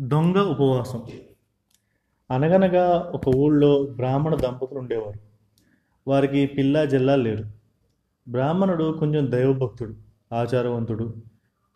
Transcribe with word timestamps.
దొంగ 0.00 0.38
ఉపవాసం. 0.38 1.02
అనగనగా 2.30 3.10
ఒక 3.14 3.28
ఊళ్ళో 3.36 3.82
బ్రాహ్మణ 3.96 4.34
దంపతులు 4.34 4.78
ఉండేవారు. 4.78 5.20
వారికి 6.10 6.46
పిల్ల 6.46 6.84
జిల్లా 6.84 7.16
లేరు 7.16 7.44
బ్రాహ్మణుడు 8.28 8.96
కొంచెం 8.98 9.32
దైవభక్తుడు 9.32 9.94
ఆచారవంతుడు. 10.34 11.14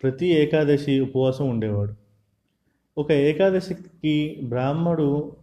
ప్రతి 0.03 0.27
ఏకాదశి 0.27 0.99
ఉపవాసం 0.99 1.49
ఉండేవాడు. 1.49 1.93
ఒక 2.97 3.11
ఏకాదశికి 3.11 4.41
బ్రాహ్మడు 4.43 5.35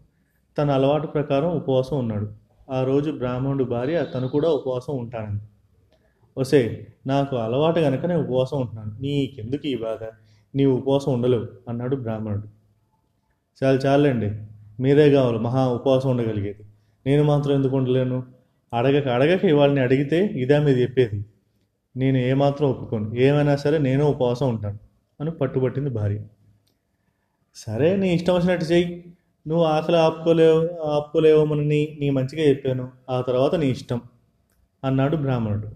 తన 0.59 0.71
అలవాటు 0.71 1.07
ప్రకారం 1.07 1.57
ఉపవాసం 1.57 1.99
ఉన్నాడు. 1.99 2.33
ఆ 2.71 2.85
రోజు 2.85 3.11
బ్రాహ్మణుడు 3.11 3.65
భార్య 3.65 4.07
తను 4.15 4.29
కూడా 4.29 4.49
ఉపవాసం 4.49 4.97
ఉంటానంది 4.99 5.45
ఒసే 6.39 6.87
నాకు 7.07 7.37
అలవాటు 7.37 7.81
కనుక 7.81 8.07
నేను 8.07 8.21
ఉపవాసం 8.21 8.61
ఉంటున్నాను. 8.61 9.01
నీకెందుకు 9.01 9.67
ఈ 9.67 9.77
బాధ? 9.77 10.05
నీవు 10.55 10.77
ఉపవాసం 10.77 11.13
ఉండలేవు 11.13 11.47
అన్నాడు 11.69 11.97
బ్రాహ్మణుడు. 11.97 12.58
చాలు 13.65 13.79
చాలండి. 13.79 14.33
మీరే 14.83 15.11
కావాలి 15.11 15.39
మహా 15.39 15.69
ఉపవాసం 15.69 16.11
ఉండగలిగేది. 16.11 16.63
నేను 17.07 17.25
మాత్రం 17.25 17.55
ఎందుకు 17.55 17.77
ఉండలేను? 17.77 18.23
అడగక 18.75 19.09
అడగక 19.09 19.45
ఇవాళని 19.45 19.81
అడిగితే 19.81 20.27
ఇదా 20.27 20.63
మీద 20.63 20.79
చెప్పేది. 20.79 21.25
నేను 21.97 22.17
ఏమాత్రం 22.19 22.71
ఒప్పుకోను. 22.71 23.15
ఏమైనా 23.15 23.57
సరే 23.57 23.79
నేను 23.79 24.05
ఉపవాసం 24.05 24.49
ఉంటాను 24.49 24.79
అని 25.21 25.31
పట్టుబట్టింది 25.31 25.91
భార్య. 25.91 26.21
సరే 27.55 27.97
నీ 27.97 28.15
ఇష్టం 28.15 28.35
వచ్చినట్టు 28.35 28.67
చెయ్యి. 28.67 29.05
నువ్వు 29.49 29.65
ఆకలి 29.65 29.97
ఆపుకోలేవు 29.97 30.83
ఆపుకోలేవమని 30.83 31.97
నీ 32.01 32.11
మంచిగా 32.11 32.49
చెప్పాను. 32.49 32.93
ఆ 33.11 33.21
తర్వాత 33.21 33.55
నీ 33.55 33.67
ఇష్టం 33.67 34.01
అన్నాడు 34.85 35.17
బ్రాహ్మణుడు. 35.17 35.69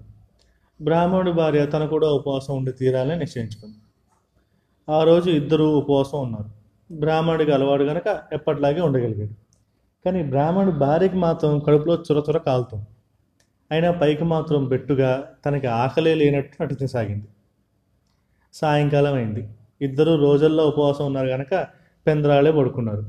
బ్రాహ్మణుడు 0.84 1.30
భార్య 1.30 1.66
తను 1.66 1.86
కూడా 1.86 2.08
ఉపవాసం 2.08 2.56
ఉండి 2.56 2.72
తీరాలని 2.72 3.18
నిశ్చయించుకుంది. 3.18 3.76
ఆ 4.88 5.02
రోజు 5.02 5.30
ఇద్దరు 5.30 5.64
ఉపవాసం 5.64 6.20
ఉన్నారు. 6.20 6.61
బ్రాహ్మణుడికి 6.90 7.52
అలవాటు 7.52 7.84
కనుక 7.84 8.08
ఎప్పటిలాగే 8.32 8.80
ఉండగలిగాడు. 8.80 9.34
కానీ 10.04 10.22
బ్రాహ్మణుడు 10.22 10.76
భార్యకి 10.76 11.16
మాత్రం 11.16 11.58
కడుపులో 11.58 11.94
చురచుర 11.94 12.38
కాలుతాం 12.38 12.44
కాలుతుంది 12.46 12.86
అయినా 13.70 13.90
పైకి 13.90 14.24
మాత్రం 14.24 14.68
బెట్టుగా 14.68 15.10
తనకి 15.46 15.66
ఆకలే 15.66 16.14
లేనట్టు 16.14 16.62
నటించసాగింది 16.62 17.28
సాయంకాలం 18.54 19.14
అయింది 19.14 19.48
ఇద్దరు 19.80 20.12
రోజుల్లో 20.16 20.66
ఉపవాసం 20.68 21.06
ఉన్నారు 21.06 21.28
కనుక 21.28 21.66
పెందరాళ్ళే 22.06 22.52
పడుకున్నారు. 22.52 23.04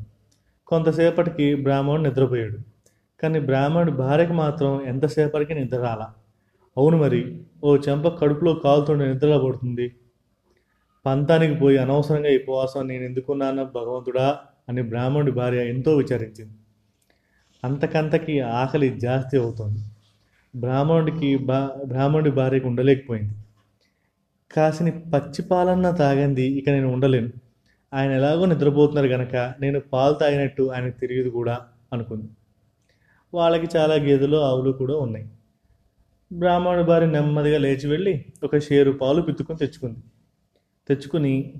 కొంతసేపటికి 0.67 1.55
బ్రాహ్మణుడు 1.55 2.01
నిద్రపోయాడు. 2.01 2.57
కానీ 3.19 3.39
బ్రాహ్మణుడు 3.39 3.91
భార్యకి 3.91 4.33
మాత్రం 4.33 4.81
ఎంతసేపటికి 4.81 5.53
నిద్ర 5.53 5.77
రాలా? 5.77 6.07
అవును 6.77 6.97
మరి 6.97 7.21
ఓ 7.63 7.75
చెంప 7.77 8.07
కడుపులో 8.21 8.53
కాలుతుండే 8.53 9.05
నిద్రలో 9.13 9.39
పడుతుంది? 9.39 9.85
పంతానికి 11.05 11.55
పోయి 11.59 11.77
అనవసరంగా 11.77 12.29
ఈ 12.29 12.37
ఉపవాసం 12.37 12.87
నేను 12.87 13.03
ఎందుకున్నాను 13.03 13.63
భగవంతుడా 13.63 14.39
అని 14.69 14.81
బ్రాహ్మణుడి 14.81 15.31
భార్య 15.31 15.69
ఎంతో 15.69 15.95
విచారించింది. 15.95 16.53
అంతకంతకి 17.63 18.39
ఆకలి 18.39 18.99
జాస్తి 18.99 19.37
అవుతుంది. 19.37 19.79
బ్రాహ్మణుడికి 20.55 21.37
బా 21.37 21.69
బ్రాహ్మణుడి 21.85 22.31
భార్యకు 22.31 22.67
ఉండలేకపోయింది. 22.67 23.33
కాసిని 24.51 24.91
పచ్చి 24.91 25.41
పాలన్న 25.41 25.91
తాగంది 25.91 26.43
ఇక 26.43 26.69
నేను 26.69 26.93
ఉండలేను. 26.93 27.29
ఆయన 27.93 28.11
ఎలాగో 28.11 28.45
నిద్రపోతున్నారు 28.45 29.07
కనుక 29.07 29.53
నేను 29.61 29.79
పాలు 29.79 30.13
తాగినట్టు 30.13 30.71
ఆయనకు 30.75 30.99
తెలియదు 30.99 31.29
కూడా 31.29 31.61
అనుకుంది. 31.93 32.29
వాళ్ళకి 33.33 33.77
చాలా 33.77 33.93
గేదెలు 33.93 34.37
ఆవులు 34.37 34.71
కూడా 34.71 34.95
ఉన్నాయి. 34.97 35.29
బ్రాహ్మణుడి 36.33 36.83
భార్య 36.83 37.07
నెమ్మదిగా 37.07 37.57
లేచి 37.57 37.89
వెళ్ళి 37.89 38.25
ఒక 38.43 38.57
షేరు 38.57 38.91
పాలు 38.91 39.21
పిత్తుకొని 39.21 39.59
తెచ్చుకుంది. 39.59 39.99
తెచ్చుకుని 40.87 41.53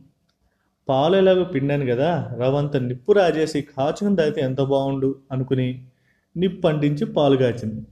పాలు 0.89 1.16
ఎలాగో 1.16 1.43
పిండాను 1.43 1.85
కదా 1.85 2.31
రవంత 2.39 2.77
నిప్పు 2.77 3.11
రాజేసి 3.11 3.61
కాచుకుని 3.61 4.16
తాగితే 4.16 4.41
ఎంత 4.41 4.61
బాగుండు 4.61 5.16
అనుకుని 5.31 5.85
నిప్పు 6.38 6.67
అంటించి 6.67 7.05
పాలు 7.05 7.38
కాచింది. 7.38 7.88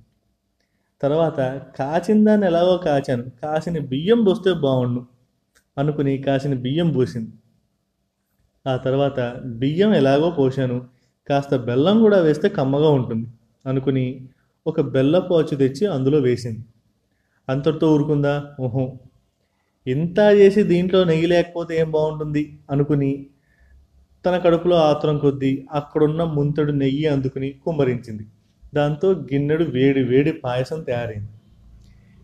తర్వాత 1.01 1.39
కాచిందాన్ని 1.79 2.47
ఎలాగో 2.47 2.77
కాచాను 2.77 3.23
కాసిన 3.23 3.79
బియ్యం 3.79 4.23
పోస్తే 4.23 4.53
బాగుండు 4.53 5.05
అనుకుని 5.77 6.17
కాసిన 6.17 6.53
బియ్యం 6.53 6.91
పోసింది. 6.91 7.31
ఆ 8.67 8.77
తర్వాత 8.77 9.41
బియ్యం 9.45 9.93
ఎలాగో 9.93 10.29
పోసాను 10.29 10.87
కాస్త 11.29 11.55
బెల్లం 11.55 11.99
కూడా 11.99 12.19
వేస్తే 12.21 12.49
కమ్మగా 12.49 12.89
ఉంటుంది 12.89 13.27
అనుకుని 13.65 14.27
ఒక 14.67 14.81
బెల్లపు 14.81 15.33
అచ్చు 15.33 15.55
తెచ్చి 15.57 15.87
అందులో 15.87 16.19
వేసింది. 16.19 16.65
అంతటితో 17.49 17.93
ఊరుకుందా? 17.93 18.55
ఓహో 18.59 18.97
ఇంత 19.87 20.19
చేసి 20.19 20.63
దీంట్లో 20.63 21.03
నెయ్యి 21.03 21.27
లేకపోతే 21.27 21.79
ఏం 21.79 21.91
బాగుంటుంది? 21.91 22.59
అనుకుని 22.71 23.25
తన 24.25 24.37
కడుపులో 24.37 24.75
ఆత్రం 24.75 25.17
కొద్దీ 25.17 25.65
అక్కడున్న 25.71 26.23
ముంతడు 26.23 26.71
నెయ్యి 26.71 27.05
అందుకుని 27.05 27.51
కుమ్మరించింది. 27.65 28.25
దాంతో 28.75 29.11
గిన్నెడు 29.11 29.63
వేడి 29.63 30.03
వేడి 30.03 30.31
పాయసం 30.31 30.83
తయారైంది. 30.83 31.31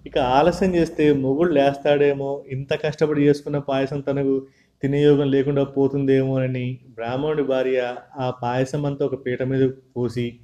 ఇక 0.06 0.18
ఆలస్యం 0.18 0.76
చేస్తే 0.76 1.14
మొగుడు 1.14 1.52
లేస్తాడేమో 1.52 2.44
ఇంత 2.52 2.74
కష్టపడి 2.74 3.22
చేసుకున్న 3.22 3.58
పాయసం 3.58 4.02
తనకు 4.02 4.48
తినేయోగం 4.84 5.32
లేకుండా 5.32 5.64
పోతుందేమో 5.64 6.36
అని 6.36 6.80
బ్రాహ్మణుడి 6.90 7.44
భార్య 7.44 7.96
ఆ 8.18 8.30
పాయసం 8.44 8.86
అంతా 8.86 9.06
ఒక 9.06 9.26
పీట 9.26 9.44
మీద 9.44 9.70
పోసి 9.98 10.40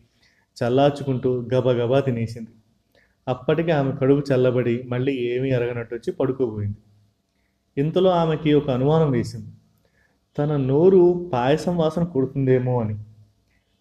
చల్లార్చుకుంటూ 0.64 1.42
గబగబా 1.54 2.00
తినేసింది. 2.00 2.52
అప్పటికి 3.28 3.72
ఆమె 3.72 3.92
కడుపు 4.02 4.34
చల్లబడి 4.34 4.84
మళ్ళీ 4.88 5.14
ఏమీ 5.14 5.52
అరగనట్టు 5.52 5.96
వచ్చి 5.96 6.12
పడుకోబోయింది. 6.12 6.78
ఇంతలో 7.78 8.10
ఆమెకి 8.10 8.54
ఒక 8.54 8.70
అనుమానం 8.70 9.12
వేసింది. 9.12 9.48
తన 10.38 10.58
నోరు 10.58 11.30
పాయసం 11.34 11.78
వాసన 11.78 12.04
కొడుతుందేమో 12.04 12.82
అని. 12.82 12.98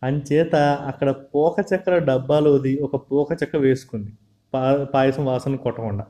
అంచేత 0.03 0.54
అక్కడ 0.56 1.10
పోక 1.10 1.56
చక్కెర 1.60 1.98
డబ్బాలోది 1.98 2.78
ఒక 2.78 3.12
పోక 3.12 3.32
చెక్క 3.32 3.56
వేసుకుంది 3.56 4.12
పా 4.54 4.86
పాయసం 4.94 5.25
వాసన 5.25 5.56
కొట్టకుండా. 5.56 6.06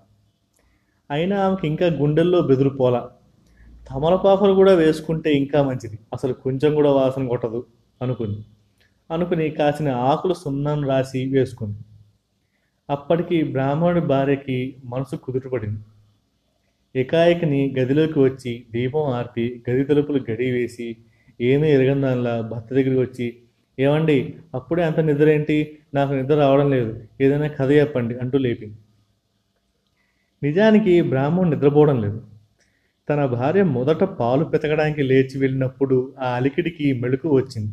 అయినా 1.10 1.46
ఆమెకి 1.46 1.68
ఇంకా 1.68 1.86
గుండెల్లో 1.86 2.40
బెదురు 2.40 2.68
పోలా 2.68 3.10
తమలపాకులు 3.90 4.52
కూడా 4.52 4.74
వేసుకుంటే 4.74 5.32
ఇంకా 5.32 5.62
మంచిది. 5.62 5.98
అసలు 6.12 6.32
కొంచెం 6.32 6.74
కూడా 6.74 6.90
వాసన 6.90 7.28
కొట్టదు 7.28 7.66
అనుకుంది. 8.02 8.44
అనుకుని 9.10 9.50
కాసిన 9.50 9.88
ఆకులు 9.88 10.34
సున్నం 10.34 10.88
రాసి 10.88 11.32
వేసుకుంది. 11.32 11.78
అప్పటికి 12.90 13.42
బ్రాహ్మణుడి 13.42 14.06
భార్యకి 14.06 14.76
మనసు 14.84 15.16
కుదుటపడింది. 15.16 15.80
ఏకాయకిని 16.96 17.74
గదిలోకి 17.78 18.18
వచ్చి 18.18 18.64
దీపం 18.70 19.00
ఆర్పి 19.00 19.62
గది 19.70 19.84
తలుపులు 19.84 20.24
గడి 20.30 20.50
వేసి 20.50 20.96
ఏమీ 21.40 21.68
ఎరగని 21.68 22.00
దానిలా 22.00 22.40
భర్త 22.40 22.74
దగ్గరికి 22.74 23.00
వచ్చి 23.00 23.36
ఏమండి 23.78 24.34
అప్పుడే 24.54 24.82
అంత 24.82 25.00
నిద్ర 25.00 25.28
ఏంటి 25.28 25.78
నాకు 25.94 26.12
నిద్ర 26.12 26.34
రావడం 26.34 26.70
లేదు. 26.70 27.00
ఏదైనా 27.20 27.46
కథ 27.46 27.70
చెప్పండి 27.70 28.18
అంటూ 28.18 28.38
లేపింది. 28.38 28.76
నిజానికి 30.42 31.02
బ్రాహ్మణ్ 31.02 31.50
నిద్రపోవడం 31.50 32.02
లేదు. 32.02 32.22
తన 33.08 33.26
భార్య 33.26 33.62
మొదట 33.62 34.04
పాలు 34.04 34.44
పెతకడానికి 34.44 35.02
లేచి 35.02 35.38
వెళ్ళినప్పుడు 35.38 36.14
ఆ 36.18 36.28
అలికిడికి 36.34 36.92
మెళుకు 36.92 37.36
వచ్చింది. 37.36 37.72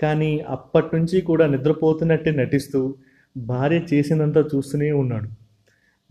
కానీ 0.00 0.38
అప్పటి 0.48 0.96
నుంచి 0.96 1.20
కూడా 1.20 1.46
నిద్రపోతున్నట్టే 1.46 2.30
నటిస్తూ 2.30 2.94
భార్య 3.36 3.80
చేసిందంతా 3.94 4.40
చూస్తూనే 4.40 4.92
ఉన్నాడు. 4.92 5.47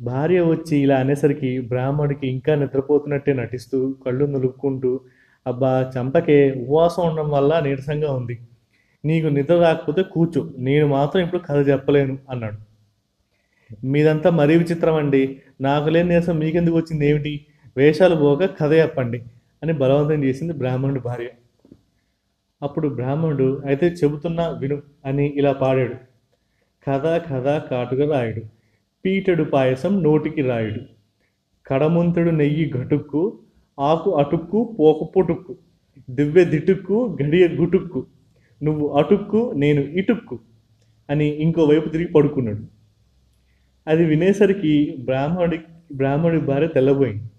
భార్య 0.01 0.41
వచ్చి 0.41 0.77
ఇలా 0.77 0.99
అనేసరికి 0.99 1.61
బ్రాహ్మడికి 1.61 2.27
ఇంకా 2.27 2.55
నిద్రపోతున్నట్టే 2.55 3.33
నటిస్తూ 3.33 3.95
కళ్ళు 4.05 4.25
నులుపుకుంటూ 4.25 4.99
అబ్బా 5.47 5.91
చంపకే 5.97 6.51
ఉపవాసం 6.51 7.09
ఉండడం 7.09 7.29
వల్ల 7.29 7.59
నీరసంగా 7.59 8.13
ఉంది. 8.13 8.39
నీకు 9.05 9.27
నిద్ర 9.27 9.61
రాకపోతే 9.61 10.03
కూర్చో. 10.03 10.49
నేను 10.57 10.87
మాత్రం 10.87 11.23
ఇప్పుడు 11.23 11.41
కథ 11.49 11.67
చెప్పలేను 11.67 12.17
అన్నాడు. 12.29 12.57
మీదంతా 13.85 14.29
మరీ 14.29 14.57
విచిత్రం 14.57 14.95
అండి. 14.95 15.41
నాకు 15.61 15.89
లేని 15.89 16.09
నీరసం 16.09 16.37
మీకెందుకు 16.37 16.75
వచ్చింది? 16.75 17.07
ఏమిటి? 17.07 17.45
వేషాలు 17.77 18.15
పోక 18.15 18.43
కథ 18.43 18.73
చెప్పండి 18.73 19.23
అని 19.63 19.73
బలవంతం 19.73 20.23
చేసింది 20.23 20.53
బ్రాహ్మణుడి 20.53 20.99
భార్య. 20.99 21.27
అప్పుడు 22.61 22.87
బ్రాహ్మణుడు 22.87 23.61
అయితే 23.65 23.87
చెబుతున్నా 23.87 24.49
విను 24.49 24.81
అని 25.05 25.33
ఇలా 25.35 25.51
పాడాడు. 25.51 25.93
కథ 26.89 27.05
కథ 27.05 27.61
కాటుగా 27.71 28.19
రాయుడు. 28.19 28.56
పీటెడు 29.07 29.43
పాయసం 29.43 30.03
నోటికి 30.03 30.41
రాయుడు. 30.41 30.81
కడముంతుడు 31.67 32.29
నెయ్యి 32.29 32.71
గటుక్కు 32.77 33.39
ఆకు 33.79 34.09
అటుక్కు 34.15 34.75
పోక 34.79 35.09
పొటుక్కు 35.15 35.55
దివ్య 36.09 36.45
దిటుక్కు 36.45 37.17
గడియ 37.23 37.47
గుటుక్కు 37.47 38.05
నువ్వు 38.63 38.87
అటుక్కు 38.89 39.53
నేను 39.55 39.81
ఇటుక్కు 39.81 40.39
అని 41.09 41.27
ఇంకోవైపు 41.27 41.89
తిరిగి 41.89 42.11
పడుకున్నాడు. 42.13 42.63
అది 43.87 44.05
వినేసరికి 44.05 44.97
బ్రాహ్మణుడి 45.05 45.59
బ్రాహ్మణుడి 45.93 46.45
భార్య 46.45 46.67
తెల్లబోయింది. 46.67 47.29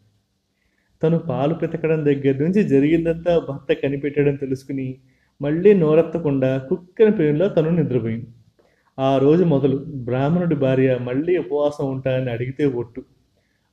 తను 1.02 1.18
పాలు 1.18 1.54
పెతకడం 1.54 2.04
దగ్గర 2.04 2.34
నుంచి 2.42 2.62
జరిగిందంతా 2.68 3.38
భర్త 3.48 3.80
కనిపెట్టడం 3.82 4.34
తెలుసుకుని 4.34 4.98
మళ్ళీ 5.42 5.74
నోరెత్తకుండా 5.74 6.58
కుక్కని 6.58 7.12
పేరులో 7.12 7.48
తను 7.48 7.70
నిద్రపోయింది. 7.70 8.26
ఆ 8.98 9.18
రోజు 9.18 9.44
మొదలు 9.44 9.76
బ్రాహ్మణుడి 9.94 10.54
భార్య 10.54 10.98
మళ్ళీ 10.98 11.38
ఉపవాసం 11.38 11.90
ఉంటానని 11.90 12.30
అడిగితే 12.30 12.64
ఒట్టు. 12.66 13.02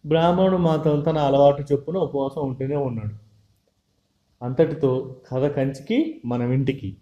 బ్రాహ్మణుడు 0.06 0.58
మాత్రం 0.58 1.00
తన 1.00 1.18
అలవాటు 1.18 1.64
చొప్పున 1.74 1.98
ఉపవాసం 1.98 2.48
ఉంటూనే 2.48 2.76
ఉన్నాడు. 2.76 3.16
అంతటితో 4.46 5.16
కథ 5.32 5.46
కంచికి 5.46 6.22
మన 6.26 6.42
ఇంటికి 6.42 6.98